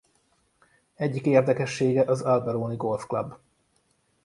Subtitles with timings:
[0.95, 3.33] Egyik érdekessége az Alberoni-Golf Club.